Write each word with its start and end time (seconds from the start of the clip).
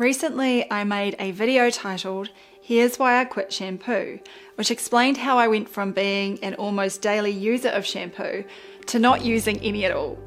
Recently, 0.00 0.64
I 0.72 0.82
made 0.84 1.14
a 1.18 1.30
video 1.32 1.68
titled 1.68 2.30
Here's 2.62 2.98
Why 2.98 3.20
I 3.20 3.26
Quit 3.26 3.52
Shampoo, 3.52 4.18
which 4.54 4.70
explained 4.70 5.18
how 5.18 5.36
I 5.36 5.46
went 5.46 5.68
from 5.68 5.92
being 5.92 6.42
an 6.42 6.54
almost 6.54 7.02
daily 7.02 7.32
user 7.32 7.68
of 7.68 7.84
shampoo 7.84 8.44
to 8.86 8.98
not 8.98 9.22
using 9.22 9.58
any 9.58 9.84
at 9.84 9.92
all. 9.92 10.18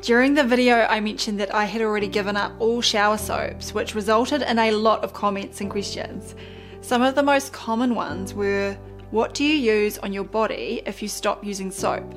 During 0.00 0.32
the 0.32 0.42
video, 0.42 0.86
I 0.88 1.00
mentioned 1.00 1.38
that 1.38 1.54
I 1.54 1.66
had 1.66 1.82
already 1.82 2.08
given 2.08 2.34
up 2.34 2.54
all 2.58 2.80
shower 2.80 3.18
soaps, 3.18 3.74
which 3.74 3.94
resulted 3.94 4.40
in 4.40 4.58
a 4.58 4.70
lot 4.70 5.04
of 5.04 5.12
comments 5.12 5.60
and 5.60 5.70
questions. 5.70 6.34
Some 6.80 7.02
of 7.02 7.14
the 7.14 7.22
most 7.22 7.52
common 7.52 7.94
ones 7.94 8.32
were 8.32 8.74
What 9.10 9.34
do 9.34 9.44
you 9.44 9.54
use 9.54 9.98
on 9.98 10.14
your 10.14 10.24
body 10.24 10.80
if 10.86 11.02
you 11.02 11.08
stop 11.08 11.44
using 11.44 11.70
soap? 11.70 12.10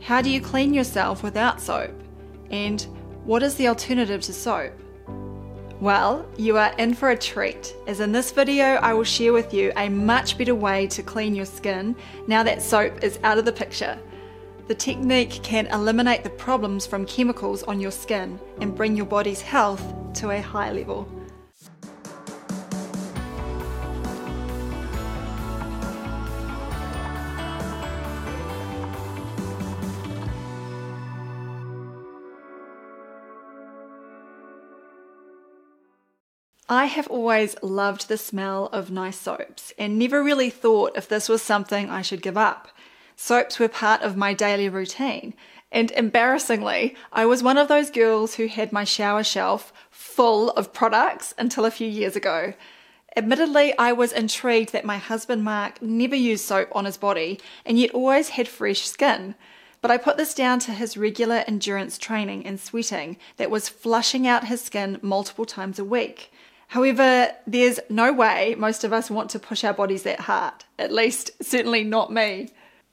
How 0.00 0.22
do 0.22 0.30
you 0.30 0.40
clean 0.40 0.72
yourself 0.72 1.22
without 1.22 1.60
soap? 1.60 1.92
And 2.50 2.80
what 3.24 3.42
is 3.42 3.56
the 3.56 3.68
alternative 3.68 4.22
to 4.22 4.32
soap? 4.32 4.72
Well, 5.80 6.26
you 6.36 6.58
are 6.58 6.74
in 6.76 6.92
for 6.92 7.08
a 7.08 7.16
treat, 7.16 7.74
as 7.86 8.00
in 8.00 8.12
this 8.12 8.32
video 8.32 8.74
I 8.82 8.92
will 8.92 9.02
share 9.02 9.32
with 9.32 9.54
you 9.54 9.72
a 9.76 9.88
much 9.88 10.36
better 10.36 10.54
way 10.54 10.86
to 10.88 11.02
clean 11.02 11.34
your 11.34 11.46
skin 11.46 11.96
now 12.26 12.42
that 12.42 12.60
soap 12.60 13.02
is 13.02 13.18
out 13.24 13.38
of 13.38 13.46
the 13.46 13.52
picture. 13.52 13.98
The 14.68 14.74
technique 14.74 15.40
can 15.42 15.68
eliminate 15.68 16.22
the 16.22 16.28
problems 16.28 16.86
from 16.86 17.06
chemicals 17.06 17.62
on 17.62 17.80
your 17.80 17.92
skin 17.92 18.38
and 18.60 18.76
bring 18.76 18.94
your 18.94 19.06
body's 19.06 19.40
health 19.40 19.82
to 20.16 20.32
a 20.32 20.42
high 20.42 20.70
level. 20.70 21.08
I 36.72 36.84
have 36.84 37.08
always 37.08 37.56
loved 37.64 38.06
the 38.06 38.16
smell 38.16 38.66
of 38.66 38.92
nice 38.92 39.18
soaps 39.18 39.72
and 39.76 39.98
never 39.98 40.22
really 40.22 40.50
thought 40.50 40.96
if 40.96 41.08
this 41.08 41.28
was 41.28 41.42
something 41.42 41.90
I 41.90 42.00
should 42.00 42.22
give 42.22 42.36
up. 42.36 42.68
Soaps 43.16 43.58
were 43.58 43.66
part 43.66 44.02
of 44.02 44.16
my 44.16 44.34
daily 44.34 44.68
routine, 44.68 45.34
and 45.72 45.90
embarrassingly, 45.90 46.94
I 47.12 47.26
was 47.26 47.42
one 47.42 47.58
of 47.58 47.66
those 47.66 47.90
girls 47.90 48.36
who 48.36 48.46
had 48.46 48.70
my 48.70 48.84
shower 48.84 49.24
shelf 49.24 49.72
full 49.90 50.50
of 50.50 50.72
products 50.72 51.34
until 51.36 51.64
a 51.64 51.72
few 51.72 51.88
years 51.88 52.14
ago. 52.14 52.54
Admittedly, 53.16 53.76
I 53.76 53.90
was 53.90 54.12
intrigued 54.12 54.72
that 54.72 54.84
my 54.84 54.98
husband 54.98 55.42
Mark 55.42 55.82
never 55.82 56.14
used 56.14 56.44
soap 56.44 56.68
on 56.70 56.84
his 56.84 56.96
body 56.96 57.40
and 57.66 57.80
yet 57.80 57.90
always 57.90 58.28
had 58.28 58.46
fresh 58.46 58.82
skin. 58.82 59.34
But 59.80 59.90
I 59.90 59.96
put 59.96 60.16
this 60.16 60.34
down 60.34 60.60
to 60.60 60.72
his 60.72 60.96
regular 60.96 61.42
endurance 61.48 61.98
training 61.98 62.46
and 62.46 62.60
sweating 62.60 63.16
that 63.38 63.50
was 63.50 63.68
flushing 63.68 64.28
out 64.28 64.46
his 64.46 64.62
skin 64.62 65.00
multiple 65.02 65.44
times 65.46 65.80
a 65.80 65.84
week. 65.84 66.30
However, 66.70 67.32
there's 67.48 67.80
no 67.88 68.12
way 68.12 68.54
most 68.56 68.84
of 68.84 68.92
us 68.92 69.10
want 69.10 69.28
to 69.30 69.40
push 69.40 69.64
our 69.64 69.72
bodies 69.72 70.04
that 70.04 70.20
hard, 70.20 70.54
at 70.78 70.92
least, 70.92 71.32
certainly 71.42 71.82
not 71.82 72.12
me. 72.12 72.50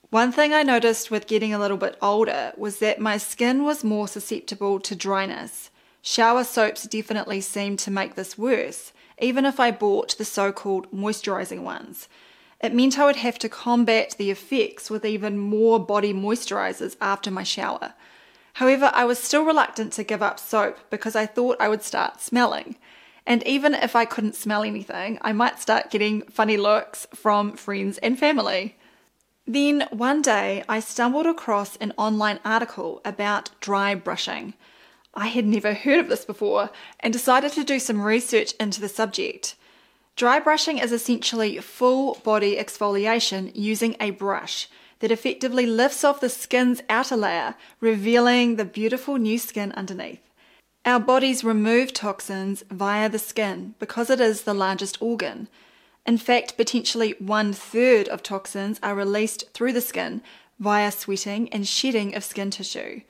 One 0.09 0.31
thing 0.31 0.51
I 0.51 0.63
noticed 0.63 1.11
with 1.11 1.27
getting 1.27 1.53
a 1.53 1.59
little 1.59 1.77
bit 1.77 1.95
older 2.01 2.53
was 2.57 2.79
that 2.79 2.99
my 2.99 3.17
skin 3.17 3.63
was 3.63 3.83
more 3.83 4.07
susceptible 4.07 4.79
to 4.79 4.95
dryness. 4.95 5.69
Shower 6.01 6.43
soaps 6.43 6.87
definitely 6.87 7.39
seemed 7.39 7.77
to 7.79 7.91
make 7.91 8.15
this 8.15 8.35
worse, 8.35 8.93
even 9.19 9.45
if 9.45 9.59
I 9.59 9.69
bought 9.69 10.17
the 10.17 10.25
so 10.25 10.51
called 10.51 10.91
moisturizing 10.91 11.61
ones. 11.61 12.09
It 12.59 12.73
meant 12.73 12.97
I 12.97 13.05
would 13.05 13.17
have 13.17 13.37
to 13.37 13.47
combat 13.47 14.15
the 14.17 14.31
effects 14.31 14.89
with 14.89 15.05
even 15.05 15.37
more 15.37 15.79
body 15.79 16.15
moisturizers 16.15 16.95
after 16.99 17.29
my 17.29 17.43
shower. 17.43 17.93
However, 18.53 18.89
I 18.95 19.05
was 19.05 19.19
still 19.19 19.43
reluctant 19.45 19.93
to 19.93 20.03
give 20.03 20.23
up 20.23 20.39
soap 20.39 20.79
because 20.89 21.15
I 21.15 21.27
thought 21.27 21.57
I 21.59 21.69
would 21.69 21.83
start 21.83 22.21
smelling. 22.21 22.77
And 23.27 23.45
even 23.45 23.73
if 23.73 23.93
I 23.93 24.05
couldn't 24.05 24.35
smell 24.35 24.63
anything, 24.63 25.19
I 25.21 25.33
might 25.33 25.59
start 25.59 25.91
getting 25.91 26.21
funny 26.21 26.55
looks 26.55 27.05
from 27.13 27.57
friends 27.57 27.97
and 27.97 28.17
family. 28.17 28.77
Then 29.45 29.85
one 29.91 30.21
day 30.21 30.63
I 30.69 30.79
stumbled 30.79 31.25
across 31.25 31.75
an 31.75 31.91
online 31.97 32.39
article 32.45 33.01
about 33.03 33.49
dry 33.59 33.95
brushing. 33.95 34.53
I 35.13 35.27
had 35.27 35.45
never 35.45 35.73
heard 35.73 35.99
of 35.99 36.07
this 36.07 36.23
before 36.23 36.69
and 37.01 37.11
decided 37.11 37.51
to 37.53 37.65
do 37.65 37.79
some 37.79 38.01
research 38.01 38.53
into 38.61 38.79
the 38.79 38.87
subject. 38.87 39.55
Dry 40.15 40.39
brushing 40.39 40.77
is 40.77 40.93
essentially 40.93 41.57
full 41.59 42.15
body 42.23 42.55
exfoliation 42.55 43.51
using 43.53 43.97
a 43.99 44.11
brush 44.11 44.69
that 44.99 45.11
effectively 45.11 45.65
lifts 45.65 46.05
off 46.05 46.21
the 46.21 46.29
skin's 46.29 46.81
outer 46.89 47.17
layer, 47.17 47.55
revealing 47.81 48.55
the 48.55 48.65
beautiful 48.65 49.17
new 49.17 49.37
skin 49.37 49.73
underneath. 49.73 50.26
Our 50.87 51.01
bodies 51.01 51.43
remove 51.43 51.91
toxins 51.91 52.63
via 52.71 53.09
the 53.09 53.19
skin 53.19 53.75
because 53.77 54.09
it 54.09 54.21
is 54.21 54.43
the 54.43 54.53
largest 54.53 55.01
organ. 55.01 55.49
In 56.05 56.17
fact, 56.17 56.55
potentially 56.55 57.13
one 57.19 57.51
third 57.51 58.07
of 58.07 58.23
toxins 58.23 58.79
are 58.81 58.95
released 58.95 59.51
through 59.53 59.73
the 59.73 59.81
skin 59.81 60.21
via 60.59 60.89
sweating 60.93 61.49
and 61.49 61.67
shedding 61.67 62.15
of 62.15 62.23
skin 62.23 62.51
tissue. 62.51 63.01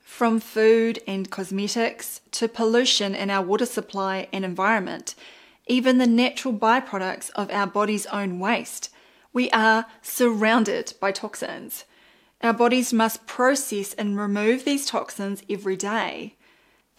From 0.00 0.40
food 0.40 1.00
and 1.06 1.30
cosmetics 1.30 2.22
to 2.30 2.48
pollution 2.48 3.14
in 3.14 3.28
our 3.28 3.44
water 3.44 3.66
supply 3.66 4.26
and 4.32 4.42
environment, 4.42 5.14
even 5.66 5.98
the 5.98 6.06
natural 6.06 6.54
byproducts 6.54 7.28
of 7.34 7.50
our 7.50 7.66
body's 7.66 8.06
own 8.06 8.38
waste, 8.38 8.88
we 9.34 9.50
are 9.50 9.84
surrounded 10.00 10.94
by 10.98 11.12
toxins. 11.12 11.84
Our 12.40 12.54
bodies 12.54 12.90
must 12.90 13.26
process 13.26 13.92
and 13.92 14.18
remove 14.18 14.64
these 14.64 14.86
toxins 14.86 15.42
every 15.50 15.76
day. 15.76 16.36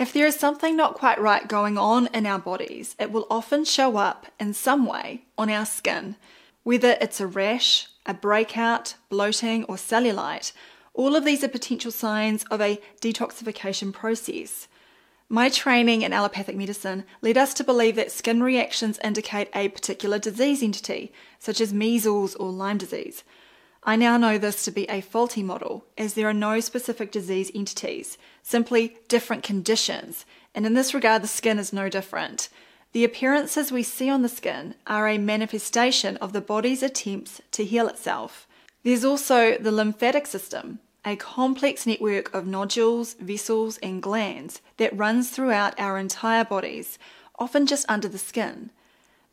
If 0.04 0.12
there 0.12 0.28
is 0.28 0.36
something 0.36 0.76
not 0.76 0.96
quite 0.96 1.22
right 1.22 1.48
going 1.48 1.78
on 1.78 2.08
in 2.08 2.26
our 2.26 2.38
bodies, 2.38 2.94
it 3.00 3.10
will 3.10 3.26
often 3.30 3.64
show 3.64 3.96
up 3.96 4.28
in 4.38 4.54
some 4.54 4.86
way 4.86 5.24
on 5.38 5.50
our 5.50 5.66
skin. 5.66 6.18
Whether 6.64 6.98
it's 7.00 7.22
a 7.22 7.26
rash, 7.26 7.88
a 8.06 8.14
breakout, 8.14 8.96
bloating, 9.08 9.64
or 9.64 9.76
cellulite, 9.76 10.52
all 10.94 11.16
of 11.16 11.24
these 11.24 11.42
are 11.42 11.48
potential 11.48 11.90
signs 11.90 12.44
of 12.52 12.60
a 12.60 12.82
detoxification 13.00 13.94
process. 13.94 14.68
My 15.30 15.48
training 15.48 16.02
in 16.02 16.12
allopathic 16.12 16.58
medicine 16.58 17.06
led 17.22 17.38
us 17.38 17.54
to 17.54 17.64
believe 17.64 17.96
that 17.96 18.12
skin 18.12 18.44
reactions 18.44 19.00
indicate 19.06 19.48
a 19.56 19.70
particular 19.70 20.20
disease 20.20 20.62
entity, 20.62 21.14
such 21.40 21.62
as 21.62 21.74
measles 21.74 22.36
or 22.36 22.52
Lyme 22.52 22.78
disease. 22.78 23.24
I 23.86 23.98
now 23.98 24.16
know 24.16 24.38
this 24.38 24.64
to 24.64 24.72
be 24.72 24.90
a 24.90 25.02
faulty 25.02 25.44
model, 25.44 25.86
as 25.98 26.14
there 26.14 26.30
are 26.30 26.34
no 26.34 26.62
specific 26.62 27.12
disease 27.12 27.52
entities, 27.54 28.18
simply 28.42 28.96
different 29.10 29.44
conditions, 29.44 30.26
and 30.56 30.66
in 30.66 30.74
this 30.74 30.94
regard, 30.94 31.22
the 31.22 31.28
skin 31.28 31.60
is 31.60 31.74
no 31.74 31.90
different. 31.90 32.48
The 32.94 33.04
appearances 33.04 33.72
we 33.72 33.84
see 33.84 34.10
on 34.10 34.22
the 34.22 34.30
skin 34.30 34.76
are 34.88 35.10
a 35.10 35.18
manifestation 35.18 36.16
of 36.18 36.32
the 36.32 36.40
body's 36.40 36.82
attempts 36.82 37.42
to 37.52 37.66
heal 37.66 37.88
itself. 37.90 38.48
There's 38.84 39.04
also 39.04 39.58
the 39.58 39.72
lymphatic 39.72 40.28
system, 40.28 40.80
a 41.04 41.18
complex 41.18 41.86
network 41.86 42.34
of 42.34 42.48
nodules, 42.48 43.16
vessels, 43.16 43.80
and 43.80 44.02
glands 44.02 44.62
that 44.78 44.96
runs 44.96 45.30
throughout 45.30 45.78
our 45.78 45.98
entire 45.98 46.46
bodies, 46.46 46.98
often 47.38 47.66
just 47.66 47.86
under 47.90 48.08
the 48.08 48.18
skin. 48.18 48.70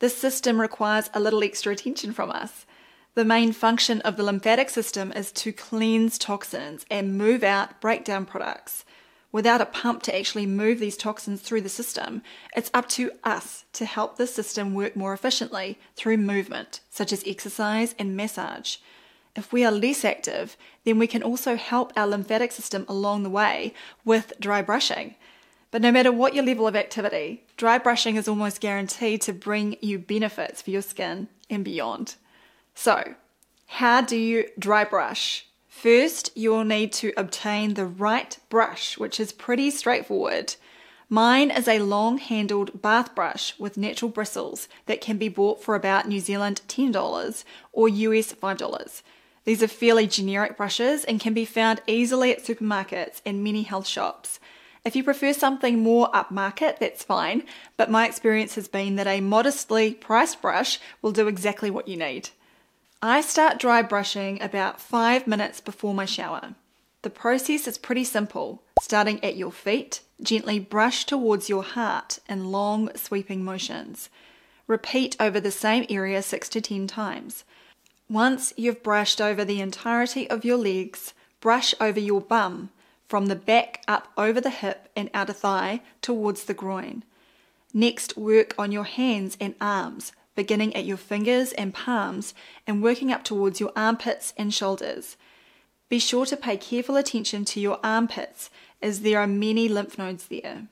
This 0.01 0.17
system 0.17 0.61
requires 0.61 1.11
a 1.15 1.21
little 1.21 1.45
extra 1.45 1.73
attention 1.73 2.13
from 2.13 2.31
us. 2.31 2.67
The 3.15 3.25
main 3.25 3.53
function 3.53 4.01
of 4.03 4.17
the 4.17 4.23
lymphatic 4.23 4.71
system 4.71 5.11
is 5.13 5.33
to 5.33 5.53
cleanse 5.53 6.17
toxins 6.17 6.87
and 6.89 7.19
move 7.19 7.43
out 7.43 7.81
breakdown 7.81 8.25
products. 8.25 8.85
Without 9.33 9.61
a 9.61 9.67
pump 9.67 10.05
to 10.05 10.17
actually 10.17 10.47
move 10.47 10.79
these 10.79 10.97
toxins 10.97 11.41
through 11.41 11.63
the 11.63 11.69
system, 11.69 12.23
it's 12.55 12.71
up 12.73 12.89
to 12.91 13.11
us 13.25 13.65
to 13.73 13.85
help 13.85 14.17
the 14.17 14.29
system 14.29 14.75
work 14.75 14.95
more 14.95 15.13
efficiently 15.13 15.77
through 15.97 16.19
movement, 16.19 16.81
such 16.89 17.13
as 17.13 17.25
exercise 17.27 17.97
and 17.99 18.17
massage. 18.17 18.77
If 19.35 19.53
we 19.53 19.65
are 19.65 19.73
less 19.73 20.05
active, 20.05 20.57
then 20.85 20.99
we 20.99 21.09
can 21.09 21.23
also 21.23 21.57
help 21.57 21.93
our 21.97 22.07
lymphatic 22.07 22.53
system 22.53 22.85
along 22.89 23.25
the 23.25 23.31
way 23.31 23.75
with 24.05 24.33
dry 24.39 24.63
brushing. 24.63 25.17
But 25.73 25.83
no 25.83 25.91
matter 25.91 26.13
what 26.13 26.35
your 26.35 26.45
level 26.45 26.67
of 26.67 26.77
activity, 26.77 27.45
dry 27.57 27.79
brushing 27.79 28.15
is 28.15 28.29
almost 28.29 28.61
guaranteed 28.61 29.21
to 29.23 29.33
bring 29.33 29.77
you 29.81 29.99
benefits 29.99 30.63
for 30.63 30.71
your 30.71 30.83
skin 30.83 31.29
and 31.49 31.65
beyond. 31.65 32.15
So, 32.83 33.15
how 33.67 34.01
do 34.01 34.17
you 34.17 34.49
dry 34.59 34.85
brush? 34.85 35.45
First, 35.69 36.35
you 36.35 36.49
will 36.49 36.65
need 36.65 36.95
to 36.95 37.13
obtain 37.15 37.75
the 37.75 37.85
right 37.85 38.39
brush, 38.49 38.97
which 38.97 39.21
is 39.21 39.33
pretty 39.33 39.71
straightforward. 39.71 40.55
Mine 41.11 41.51
is 41.51 41.69
a 41.69 41.81
long 41.81 42.17
handled 42.17 42.81
bath 42.81 43.15
brush 43.15 43.53
with 43.59 43.77
natural 43.77 44.11
bristles 44.11 44.67
that 44.87 45.03
can 45.03 45.19
be 45.19 45.29
bought 45.29 45.63
for 45.63 45.75
about 45.75 46.09
New 46.09 46.21
Zealand 46.21 46.63
$10 46.69 47.45
or 47.75 47.87
US 47.87 48.33
$5. 48.33 49.03
These 49.45 49.63
are 49.63 49.69
fairly 49.69 50.07
generic 50.07 50.57
brushes 50.57 51.05
and 51.05 51.21
can 51.21 51.35
be 51.35 51.45
found 51.45 51.83
easily 51.87 52.33
at 52.33 52.43
supermarkets 52.43 53.21
and 53.27 53.45
many 53.45 53.61
health 53.61 53.89
shops. 53.89 54.41
If 54.87 54.97
you 54.97 55.05
prefer 55.05 55.35
something 55.35 55.81
more 55.81 56.11
upmarket, 56.13 56.79
that's 56.79 57.05
fine, 57.05 57.43
but 57.77 57.91
my 57.91 58.07
experience 58.07 58.55
has 58.55 58.69
been 58.69 58.97
that 58.97 59.07
a 59.07 59.21
modestly 59.21 59.93
priced 59.93 60.41
brush 60.41 60.81
will 61.03 61.13
do 61.13 61.29
exactly 61.29 61.71
what 61.71 61.87
you 61.87 61.99
need. 61.99 62.31
I 63.03 63.23
start 63.23 63.59
dry 63.59 63.81
brushing 63.81 64.43
about 64.43 64.79
five 64.79 65.27
minutes 65.27 65.59
before 65.59 65.95
my 65.95 66.05
shower. 66.05 66.55
The 67.01 67.09
process 67.09 67.67
is 67.67 67.79
pretty 67.79 68.05
simple, 68.05 68.63
starting 68.83 69.25
at 69.25 69.39
your 69.39 69.53
feet, 69.53 70.03
gently 70.23 70.59
brush 70.59 71.07
towards 71.07 71.49
your 71.49 71.63
heart 71.63 72.19
in 72.29 72.53
long 72.53 72.95
sweeping 72.97 73.43
motions. 73.43 74.11
Repeat 74.67 75.17
over 75.19 75.41
the 75.41 75.51
same 75.51 75.87
area 75.89 76.23
6 76.23 76.49
to 76.51 76.61
10 76.61 76.87
times. 76.89 77.45
Once 78.11 78.53
you've 78.59 78.83
brushed 78.83 79.19
over 79.19 79.47
the 79.47 79.63
entirety 79.63 80.29
of 80.29 80.45
your 80.45 80.59
legs, 80.59 81.15
brush 81.41 81.75
over 81.81 81.99
your 81.99 82.21
bum 82.21 82.69
from 83.09 83.27
the 83.27 83.37
back 83.37 83.83
up 83.89 84.09
over 84.19 84.43
the 84.43 84.51
hip 84.51 84.91
and 84.95 85.09
outer 85.15 85.33
thigh 85.33 85.81
towards 86.03 86.45
the 86.45 86.55
groin. 86.55 87.03
Next, 87.73 88.19
work 88.19 88.55
on 88.59 88.73
your 88.73 88.85
hands 88.85 89.39
and 89.41 89.55
arms, 89.59 90.13
beginning 90.41 90.75
at 90.75 90.87
your 90.87 90.97
fingers 90.97 91.53
and 91.53 91.75
palms 91.75 92.33
and 92.67 92.83
working 92.83 93.13
up 93.13 93.23
towards 93.23 93.61
your 93.61 93.73
armpits 93.77 94.33
and 94.39 94.55
shoulders. 94.55 95.19
Be 95.91 95.99
sure 95.99 96.25
to 96.25 96.35
pay 96.35 96.57
careful 96.57 96.97
attention 96.97 97.45
to 97.45 97.61
your 97.61 97.79
armpits 97.85 98.49
as 98.81 99.03
there 99.03 99.21
are 99.21 99.27
many 99.27 99.69
lymph 99.69 99.99
nodes 99.99 100.29
there. 100.29 100.63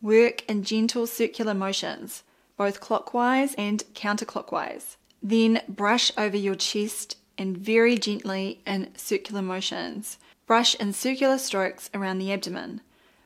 Work 0.00 0.48
in 0.48 0.64
gentle 0.64 1.06
circular 1.06 1.52
motions, 1.52 2.22
both 2.56 2.80
clockwise 2.80 3.54
and 3.58 3.84
counterclockwise. 3.92 4.96
Then 5.22 5.60
brush 5.68 6.10
over 6.16 6.38
your 6.38 6.54
chest 6.54 7.18
and 7.36 7.54
very 7.54 7.98
gently 7.98 8.62
in 8.66 8.96
circular 8.96 9.42
motions. 9.42 10.16
Brush 10.46 10.74
in 10.76 10.94
circular 10.94 11.36
strokes 11.36 11.90
around 11.92 12.16
the 12.16 12.32
abdomen. 12.32 12.80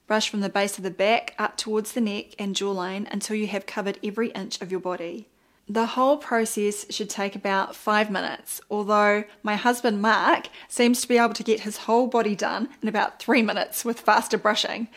Brush 0.09 0.29
from 0.29 0.41
the 0.41 0.49
base 0.49 0.79
of 0.79 0.83
the 0.83 0.91
back 0.91 1.37
up 1.39 1.57
towards 1.57 1.93
the 1.93 2.01
neck 2.01 2.35
and 2.41 2.57
jawline 2.57 3.07
until 3.13 3.37
you 3.37 3.47
have 3.47 3.67
covered 3.67 4.01
every 4.03 4.31
inch 4.31 4.61
of 4.61 4.73
your 4.73 4.81
body. 4.81 5.29
The 5.71 5.87
whole 5.87 6.17
process 6.17 6.85
should 6.91 7.09
take 7.09 7.37
about 7.37 7.77
five 7.77 8.11
minutes, 8.11 8.61
although 8.73 9.23
my 9.45 9.55
husband 9.55 10.03
Mark 10.03 10.49
seems 10.67 11.01
to 11.01 11.07
be 11.07 11.17
able 11.17 11.35
to 11.35 11.45
get 11.45 11.61
his 11.61 11.77
whole 11.77 12.09
body 12.09 12.35
done 12.35 12.71
in 12.83 12.89
about 12.89 13.21
three 13.21 13.41
minutes 13.41 13.85
with 13.85 14.01
faster 14.01 14.37
brushing. 14.37 14.89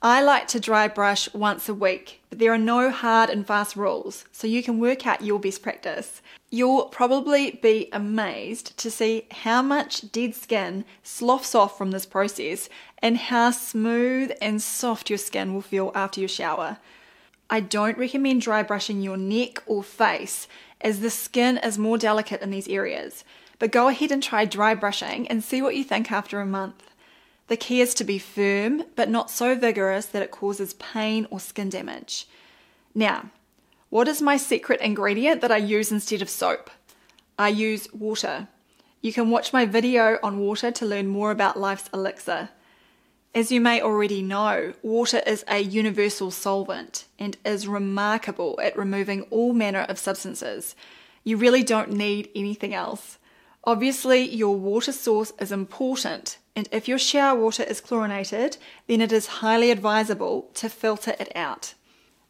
I 0.00 0.22
like 0.22 0.48
to 0.48 0.58
dry 0.58 0.88
brush 0.88 1.30
once 1.34 1.68
a 1.68 1.74
week, 1.74 2.22
but 2.30 2.38
there 2.38 2.50
are 2.54 2.56
no 2.56 2.90
hard 2.90 3.28
and 3.28 3.46
fast 3.46 3.76
rules, 3.76 4.24
so 4.32 4.46
you 4.46 4.62
can 4.62 4.80
work 4.80 5.06
out 5.06 5.20
your 5.20 5.38
best 5.38 5.62
practice. 5.62 6.22
You'll 6.48 6.86
probably 6.86 7.50
be 7.50 7.90
amazed 7.92 8.74
to 8.78 8.90
see 8.90 9.26
how 9.30 9.60
much 9.60 10.10
dead 10.12 10.34
skin 10.34 10.86
sloughs 11.02 11.54
off 11.54 11.76
from 11.76 11.90
this 11.90 12.06
process 12.06 12.70
and 13.00 13.18
how 13.18 13.50
smooth 13.50 14.32
and 14.40 14.62
soft 14.62 15.10
your 15.10 15.18
skin 15.18 15.52
will 15.52 15.60
feel 15.60 15.92
after 15.94 16.20
your 16.20 16.28
shower. 16.30 16.78
I 17.48 17.60
don't 17.60 17.98
recommend 17.98 18.42
dry 18.42 18.62
brushing 18.62 19.02
your 19.02 19.16
neck 19.16 19.62
or 19.66 19.82
face 19.82 20.48
as 20.80 21.00
the 21.00 21.10
skin 21.10 21.58
is 21.58 21.78
more 21.78 21.96
delicate 21.96 22.42
in 22.42 22.50
these 22.50 22.68
areas, 22.68 23.24
but 23.58 23.70
go 23.72 23.88
ahead 23.88 24.10
and 24.10 24.22
try 24.22 24.44
dry 24.44 24.74
brushing 24.74 25.28
and 25.28 25.42
see 25.42 25.62
what 25.62 25.76
you 25.76 25.84
think 25.84 26.10
after 26.10 26.40
a 26.40 26.46
month. 26.46 26.90
The 27.48 27.56
key 27.56 27.80
is 27.80 27.94
to 27.94 28.04
be 28.04 28.18
firm 28.18 28.82
but 28.96 29.08
not 29.08 29.30
so 29.30 29.54
vigorous 29.54 30.06
that 30.06 30.22
it 30.22 30.30
causes 30.32 30.74
pain 30.74 31.26
or 31.30 31.38
skin 31.38 31.68
damage. 31.68 32.26
Now, 32.94 33.30
what 33.90 34.08
is 34.08 34.20
my 34.20 34.36
secret 34.36 34.80
ingredient 34.80 35.40
that 35.42 35.52
I 35.52 35.58
use 35.58 35.92
instead 35.92 36.22
of 36.22 36.28
soap? 36.28 36.70
I 37.38 37.48
use 37.48 37.92
water. 37.92 38.48
You 39.00 39.12
can 39.12 39.30
watch 39.30 39.52
my 39.52 39.64
video 39.64 40.18
on 40.22 40.40
water 40.40 40.72
to 40.72 40.86
learn 40.86 41.06
more 41.06 41.30
about 41.30 41.58
life's 41.58 41.88
elixir. 41.94 42.48
As 43.36 43.52
you 43.52 43.60
may 43.60 43.82
already 43.82 44.22
know, 44.22 44.72
water 44.80 45.20
is 45.26 45.44
a 45.46 45.58
universal 45.58 46.30
solvent 46.30 47.04
and 47.18 47.36
is 47.44 47.68
remarkable 47.68 48.58
at 48.62 48.78
removing 48.78 49.24
all 49.24 49.52
manner 49.52 49.84
of 49.90 49.98
substances. 49.98 50.74
You 51.22 51.36
really 51.36 51.62
don't 51.62 51.90
need 51.90 52.30
anything 52.34 52.72
else. 52.72 53.18
Obviously, 53.64 54.22
your 54.22 54.56
water 54.56 54.90
source 54.90 55.34
is 55.38 55.52
important, 55.52 56.38
and 56.56 56.66
if 56.72 56.88
your 56.88 56.98
shower 56.98 57.38
water 57.38 57.62
is 57.62 57.82
chlorinated, 57.82 58.56
then 58.86 59.02
it 59.02 59.12
is 59.12 59.26
highly 59.26 59.70
advisable 59.70 60.48
to 60.54 60.70
filter 60.70 61.14
it 61.20 61.30
out. 61.36 61.74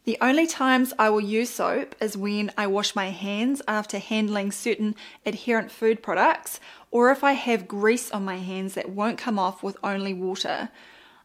The 0.03 0.17
only 0.19 0.45
times 0.45 0.93
I 0.99 1.09
will 1.09 1.21
use 1.21 1.51
soap 1.51 1.95
is 2.01 2.17
when 2.17 2.51
I 2.57 2.67
wash 2.67 2.95
my 2.97 3.11
hands 3.11 3.61
after 3.65 3.97
handling 3.97 4.51
certain 4.51 4.93
adherent 5.25 5.71
food 5.71 6.03
products, 6.03 6.59
or 6.91 7.11
if 7.11 7.23
I 7.23 7.31
have 7.31 7.65
grease 7.65 8.11
on 8.11 8.25
my 8.25 8.39
hands 8.39 8.73
that 8.73 8.89
won't 8.89 9.17
come 9.17 9.39
off 9.39 9.63
with 9.63 9.77
only 9.81 10.13
water. 10.13 10.67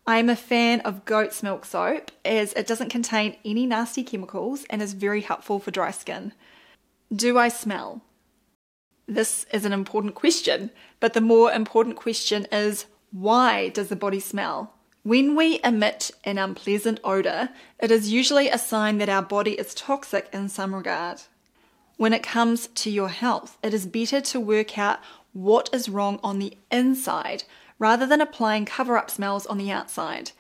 I 0.07 0.19
am 0.19 0.29
a 0.29 0.37
fan 0.37 0.81
of 0.81 1.05
goat's 1.05 1.43
milk 1.43 1.65
soap 1.65 2.11
as 2.25 2.53
it 2.55 2.67
doesn't 2.67 2.89
contain 2.89 3.37
any 3.45 3.67
nasty 3.67 4.03
chemicals 4.03 4.65
and 4.69 4.83
is 4.83 4.95
very 4.95 5.21
helpful 5.21 5.61
for 5.61 5.71
dry 5.71 5.93
skin. 5.93 6.33
Do 7.15 7.39
I 7.39 7.49
smell? 7.49 8.03
This 9.07 9.47
is 9.53 9.65
an 9.65 9.73
important 9.73 10.15
question, 10.15 10.71
but 10.99 11.13
the 11.13 11.21
more 11.21 11.53
important 11.53 11.97
question 11.97 12.47
is 12.51 12.87
why 13.13 13.69
does 13.69 13.89
the 13.89 13.97
body 13.97 14.19
smell? 14.19 14.75
When 15.05 15.37
we 15.37 15.61
emit 15.63 16.11
an 16.25 16.39
unpleasant 16.39 16.99
odour, 17.05 17.51
it 17.79 17.91
is 17.91 18.13
usually 18.13 18.49
a 18.49 18.59
sign 18.59 18.99
that 18.99 19.09
our 19.09 19.23
body 19.23 19.53
is 19.53 19.75
toxic 19.75 20.29
in 20.33 20.49
some 20.49 20.75
regard. 20.75 21.23
When 21.97 22.13
it 22.13 22.23
comes 22.23 22.67
to 22.67 22.91
your 22.91 23.09
health, 23.09 23.59
it 23.63 23.75
is 23.75 23.87
better 23.87 24.21
to 24.21 24.41
work 24.41 24.79
out 24.79 24.99
what 25.33 25.71
is 25.73 25.89
wrong 25.89 26.19
on 26.25 26.39
the 26.39 26.57
inside 26.71 27.45
rather 27.83 28.07
than 28.07 28.21
applying 28.21 28.65
cover 28.65 28.97
up 28.97 29.11
smells 29.11 29.45
on 29.47 29.59
the 29.59 29.73
outside. 29.73 30.31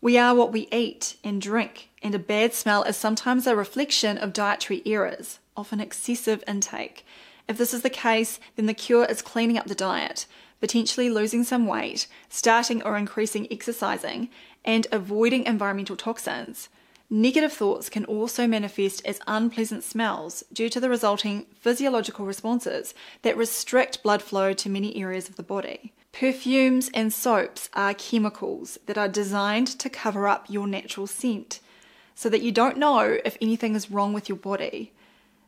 We 0.00 0.16
are 0.16 0.32
what 0.32 0.52
we 0.52 0.68
eat 0.70 1.16
and 1.24 1.42
drink, 1.42 1.90
and 2.04 2.14
a 2.14 2.20
bad 2.20 2.54
smell 2.54 2.84
is 2.84 2.96
sometimes 2.96 3.48
a 3.48 3.56
reflection 3.56 4.16
of 4.16 4.32
dietary 4.32 4.80
errors, 4.86 5.40
often 5.56 5.80
excessive 5.80 6.44
intake. 6.46 7.04
If 7.48 7.58
this 7.58 7.74
is 7.74 7.82
the 7.82 7.90
case, 7.90 8.38
then 8.54 8.66
the 8.66 8.74
cure 8.74 9.06
is 9.06 9.22
cleaning 9.22 9.58
up 9.58 9.66
the 9.66 9.74
diet, 9.74 10.26
potentially 10.60 11.10
losing 11.10 11.42
some 11.42 11.66
weight, 11.66 12.06
starting 12.28 12.80
or 12.84 12.96
increasing 12.96 13.48
exercising, 13.50 14.28
and 14.64 14.86
avoiding 14.92 15.46
environmental 15.46 15.96
toxins. 15.96 16.68
Negative 17.10 17.52
thoughts 17.52 17.88
can 17.88 18.04
also 18.04 18.46
manifest 18.46 19.04
as 19.04 19.18
unpleasant 19.26 19.82
smells 19.82 20.44
due 20.52 20.68
to 20.68 20.78
the 20.78 20.88
resulting 20.88 21.46
physiological 21.58 22.24
responses 22.24 22.94
that 23.22 23.36
restrict 23.36 24.04
blood 24.04 24.22
flow 24.22 24.52
to 24.52 24.70
many 24.70 24.96
areas 25.02 25.28
of 25.28 25.34
the 25.34 25.42
body. 25.42 25.92
Perfumes 26.14 26.92
and 26.94 27.12
soaps 27.12 27.68
are 27.74 27.92
chemicals 27.92 28.78
that 28.86 28.96
are 28.96 29.08
designed 29.08 29.66
to 29.66 29.90
cover 29.90 30.28
up 30.28 30.46
your 30.48 30.68
natural 30.68 31.08
scent 31.08 31.58
so 32.14 32.28
that 32.28 32.40
you 32.40 32.52
don't 32.52 32.76
know 32.76 33.18
if 33.24 33.36
anything 33.40 33.74
is 33.74 33.90
wrong 33.90 34.12
with 34.12 34.28
your 34.28 34.38
body. 34.38 34.92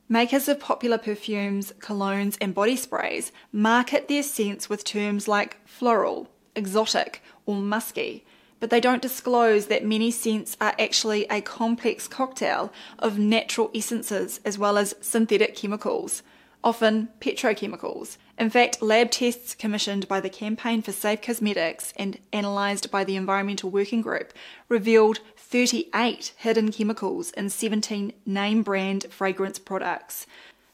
Makers 0.09 0.49
of 0.49 0.59
popular 0.59 0.99
perfumes, 0.99 1.73
colognes, 1.79 2.37
and 2.41 2.53
body 2.53 2.75
sprays 2.75 3.31
market 3.53 4.09
their 4.09 4.25
scents 4.25 4.69
with 4.69 4.83
terms 4.83 5.29
like 5.29 5.65
floral, 5.69 6.29
exotic, 6.57 7.23
or 7.47 7.55
musky, 7.55 8.25
but 8.59 8.69
they 8.69 8.81
don't 8.81 9.03
disclose 9.03 9.67
that 9.67 9.85
many 9.85 10.11
scents 10.11 10.57
are 10.61 10.75
actually 10.81 11.27
a 11.27 11.41
complex 11.43 12.09
cocktail 12.09 12.73
of 12.99 13.21
natural 13.21 13.71
essences 13.73 14.41
as 14.45 14.59
well 14.59 14.77
as 14.77 14.97
synthetic 15.01 15.55
chemicals 15.55 16.25
often 16.63 17.09
petrochemicals. 17.21 18.17
In 18.39 18.51
fact, 18.51 18.83
lab 18.83 19.11
tests 19.11 19.55
commissioned 19.55 20.09
by 20.09 20.21
the 20.21 20.29
Campaign 20.29 20.83
for 20.83 20.93
Safe 20.93 21.23
Cosmetics 21.23 21.93
and 21.97 22.19
analysed 22.33 22.91
by 22.91 23.05
the 23.05 23.17
Environmental 23.17 23.71
Working 23.71 24.03
Group 24.03 24.33
revealed 24.69 25.21
38 25.37 26.35
hidden 26.37 26.73
chemicals 26.73 27.31
in 27.31 27.49
17 27.49 28.13
name 28.27 28.63
brand 28.63 29.07
fragrance 29.11 29.59
products. 29.59 30.27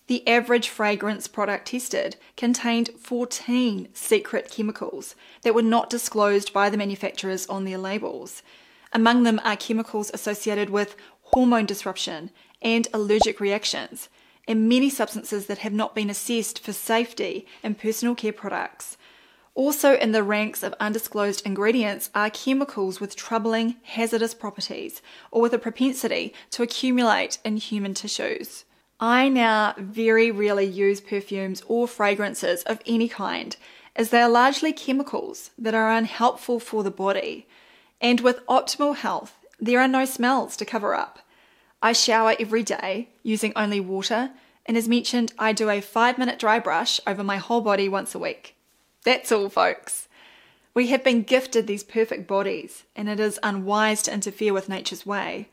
The 0.09 0.27
average 0.27 0.69
fragrance 0.69 1.29
product 1.29 1.69
tested 1.69 2.17
contained 2.37 2.91
14 2.99 3.89
secret 3.95 4.51
chemicals 4.51 5.15
that 5.43 5.55
were 5.55 5.63
not 5.63 5.91
disclosed 5.91 6.53
by 6.53 6.69
the 6.69 6.77
manufacturers 6.77 7.47
on 7.47 7.65
their 7.65 7.79
labels. 7.79 8.43
Among 8.93 9.23
them 9.23 9.41
are 9.45 9.57
chemicals 9.57 10.11
associated 10.13 10.71
with 10.71 10.97
hormone 11.33 11.67
disruption 11.67 12.31
and 12.61 12.89
allergic 12.93 13.41
reactions, 13.41 14.09
and 14.47 14.69
many 14.69 14.91
substances 14.91 15.47
that 15.47 15.59
have 15.59 15.73
not 15.73 15.95
been 15.95 16.11
assessed 16.11 16.63
for 16.63 16.73
safety 16.73 17.47
in 17.63 17.75
personal 17.75 18.15
care 18.15 18.33
products. 18.33 18.97
Also, 19.55 19.97
in 19.97 20.13
the 20.13 20.23
ranks 20.23 20.63
of 20.63 20.75
undisclosed 20.81 21.45
ingredients 21.45 22.11
are 22.15 22.31
chemicals 22.31 23.01
with 23.01 23.15
troubling 23.15 23.77
hazardous 23.83 24.33
properties 24.33 25.03
or 25.31 25.43
with 25.43 25.53
a 25.53 25.59
propensity 25.59 26.33
to 26.51 26.63
accumulate 26.63 27.39
in 27.45 27.59
human 27.59 27.93
tissues. 27.93 28.65
I 28.99 29.29
now 29.29 29.75
very 29.77 30.31
rarely 30.31 30.65
use 30.65 31.01
perfumes 31.01 31.63
or 31.67 31.87
fragrances 31.87 32.63
of 32.63 32.81
any 32.87 33.09
kind, 33.09 33.57
as 33.95 34.09
they 34.09 34.23
are 34.23 34.29
largely 34.29 34.73
chemicals 34.73 35.51
that 35.59 35.75
are 35.75 35.91
unhelpful 35.91 36.61
for 36.61 36.83
the 36.83 36.91
body. 36.91 37.47
And 38.01 38.21
with 38.21 38.47
optimal 38.47 38.97
health, 38.97 39.35
there 39.61 39.81
are 39.81 39.89
no 39.89 40.05
smells 40.05 40.57
to 40.57 40.65
cover 40.65 40.95
up. 40.95 41.19
I 41.85 41.93
shower 41.93 42.37
every 42.39 42.63
day 42.63 43.09
using 43.25 43.53
only 43.57 43.81
water, 43.81 44.31
and 44.67 44.77
as 44.77 44.89
mentioned, 44.89 45.33
I 45.37 45.53
do 45.53 45.69
a 45.69 45.81
five 45.81 46.17
minute 46.17 46.39
dry 46.39 46.61
brush 46.61 47.01
over 47.09 47.25
my 47.25 47.39
whole 47.39 47.61
body 47.61 47.89
once 47.89 48.15
a 48.15 48.21
week. 48.21 48.55
That's 49.05 49.33
all, 49.33 49.49
folks. 49.49 50.07
We 50.75 50.87
have 50.87 51.03
been 51.03 51.23
gifted 51.23 51.67
these 51.67 51.83
perfect 51.83 52.29
bodies, 52.29 52.85
and 52.95 53.09
it 53.09 53.19
is 53.19 53.41
unwise 53.43 54.01
to 54.03 54.15
interfere 54.15 54.53
with 54.53 54.69
nature's 54.69 55.05
way. 55.05 55.49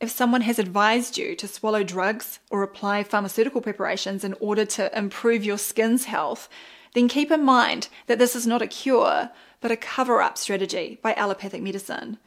If 0.00 0.10
someone 0.10 0.40
has 0.40 0.58
advised 0.58 1.18
you 1.18 1.36
to 1.36 1.46
swallow 1.46 1.84
drugs 1.84 2.40
or 2.50 2.62
apply 2.62 3.04
pharmaceutical 3.04 3.60
preparations 3.60 4.24
in 4.24 4.34
order 4.40 4.64
to 4.64 4.96
improve 4.96 5.44
your 5.44 5.58
skin's 5.58 6.06
health, 6.06 6.48
then 6.94 7.08
keep 7.08 7.30
in 7.30 7.44
mind 7.44 7.88
that 8.06 8.18
this 8.18 8.34
is 8.34 8.46
not 8.46 8.62
a 8.62 8.66
cure, 8.66 9.30
but 9.60 9.70
a 9.70 9.76
cover 9.76 10.22
up 10.22 10.38
strategy 10.38 10.98
by 11.02 11.14
allopathic 11.14 11.62
medicine. 11.62 12.18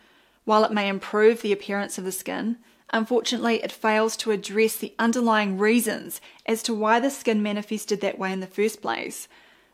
While 0.46 0.64
it 0.64 0.72
may 0.72 0.88
improve 0.88 1.42
the 1.42 1.52
appearance 1.52 1.98
of 1.98 2.06
the 2.06 2.12
skin, 2.12 2.58
unfortunately 2.92 3.62
it 3.64 3.72
fails 3.72 4.16
to 4.18 4.32
address 4.32 4.76
the 4.76 4.94
underlying 4.98 5.58
reasons 5.58 6.22
as 6.46 6.64
to 6.64 6.74
why 6.74 7.00
the 7.00 7.10
skin 7.10 7.44
manifested 7.44 8.02
that 8.02 8.18
way 8.18 8.32
in 8.32 8.40
the 8.40 8.48
first 8.48 8.82
place. 8.82 9.28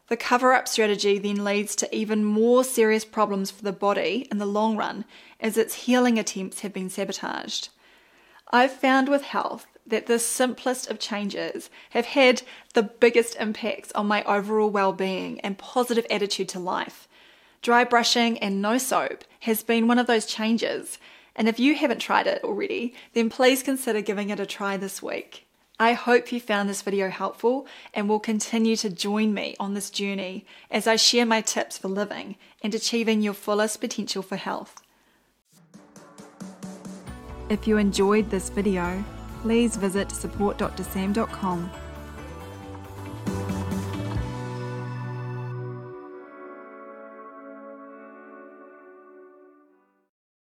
The 0.08 0.18
cover 0.18 0.54
up 0.54 0.68
strategy 0.68 1.18
then 1.18 1.44
leads 1.44 1.76
to 1.78 1.96
even 1.96 2.26
more 2.26 2.64
serious 2.64 3.06
problems 3.06 3.52
for 3.52 3.64
the 3.64 3.72
body 3.72 4.28
in 4.30 4.38
the 4.38 4.46
long 4.46 4.76
run 4.76 5.06
as 5.40 5.58
its 5.58 5.86
healing 5.86 6.20
attempts 6.20 6.60
have 6.60 6.74
been 6.74 6.90
sabotaged. 6.90 7.70
I've 8.52 8.74
found 8.74 9.10
with 9.10 9.24
health 9.24 9.66
that 9.88 10.06
the 10.06 10.20
simplest 10.20 10.90
of 10.90 11.00
changes 11.00 11.70
have 11.92 12.06
had 12.06 12.44
the 12.74 12.84
biggest 12.84 13.36
impacts 13.38 13.92
on 13.94 14.08
my 14.08 14.24
overall 14.24 14.70
well 14.70 14.94
being 14.94 15.40
and 15.42 15.58
positive 15.58 16.06
attitude 16.10 16.50
to 16.50 16.60
life. 16.60 17.08
Dry 17.62 17.84
brushing 17.84 18.38
and 18.40 18.62
no 18.62 18.78
soap 18.78 19.24
has 19.42 19.64
been 19.64 19.88
one 19.88 19.98
of 19.98 20.08
those 20.08 20.26
changes, 20.26 21.00
and 21.36 21.48
if 21.48 21.60
you 21.60 21.76
haven't 21.76 22.00
tried 22.00 22.28
it 22.28 22.44
already, 22.44 22.94
then 23.14 23.30
please 23.30 23.64
consider 23.64 24.02
giving 24.02 24.30
it 24.30 24.40
a 24.40 24.46
try 24.46 24.78
this 24.78 25.02
week. 25.02 25.48
I 25.80 25.94
hope 25.94 26.32
you 26.32 26.40
found 26.40 26.70
this 26.70 26.84
video 26.84 27.10
helpful 27.10 27.66
and 27.94 28.08
will 28.08 28.20
continue 28.20 28.76
to 28.78 28.90
join 28.90 29.34
me 29.34 29.56
on 29.60 29.74
this 29.74 29.90
journey 29.90 30.46
as 30.70 30.86
I 30.88 30.96
share 30.96 31.26
my 31.26 31.42
tips 31.42 31.78
for 31.78 31.88
living 31.88 32.36
and 32.62 32.76
achieving 32.76 33.22
your 33.22 33.34
fullest 33.34 33.82
potential 33.82 34.22
for 34.22 34.36
health. 34.36 34.84
If 37.50 37.68
you 37.68 37.78
enjoyed 37.78 38.30
this 38.30 38.50
video, 38.50 39.04
please 39.42 39.76
visit 39.76 40.10
supportdrsam.com 40.10 41.72